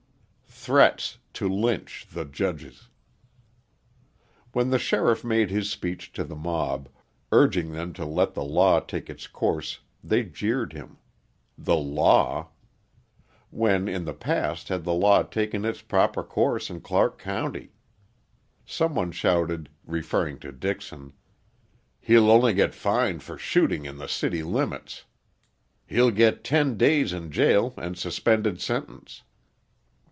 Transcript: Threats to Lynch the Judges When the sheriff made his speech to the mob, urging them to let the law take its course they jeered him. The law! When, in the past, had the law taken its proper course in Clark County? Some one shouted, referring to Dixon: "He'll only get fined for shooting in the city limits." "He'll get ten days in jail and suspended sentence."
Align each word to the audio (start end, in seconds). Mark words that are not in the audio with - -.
Threats 0.63 1.17
to 1.33 1.49
Lynch 1.49 2.05
the 2.05 2.23
Judges 2.23 2.89
When 4.53 4.69
the 4.69 4.77
sheriff 4.77 5.23
made 5.23 5.49
his 5.49 5.71
speech 5.71 6.11
to 6.13 6.23
the 6.23 6.35
mob, 6.35 6.87
urging 7.31 7.71
them 7.71 7.93
to 7.93 8.05
let 8.05 8.35
the 8.35 8.43
law 8.43 8.79
take 8.79 9.09
its 9.09 9.25
course 9.25 9.79
they 10.03 10.21
jeered 10.23 10.71
him. 10.73 10.99
The 11.57 11.77
law! 11.77 12.49
When, 13.49 13.87
in 13.87 14.05
the 14.05 14.13
past, 14.13 14.67
had 14.67 14.83
the 14.83 14.93
law 14.93 15.23
taken 15.23 15.65
its 15.65 15.81
proper 15.81 16.23
course 16.23 16.69
in 16.69 16.81
Clark 16.81 17.17
County? 17.17 17.71
Some 18.63 18.93
one 18.93 19.11
shouted, 19.11 19.67
referring 19.83 20.37
to 20.41 20.51
Dixon: 20.51 21.13
"He'll 21.99 22.29
only 22.29 22.53
get 22.53 22.75
fined 22.75 23.23
for 23.23 23.35
shooting 23.35 23.85
in 23.87 23.97
the 23.97 24.07
city 24.07 24.43
limits." 24.43 25.05
"He'll 25.87 26.11
get 26.11 26.43
ten 26.43 26.77
days 26.77 27.13
in 27.13 27.31
jail 27.31 27.73
and 27.77 27.97
suspended 27.97 28.61
sentence." 28.61 29.23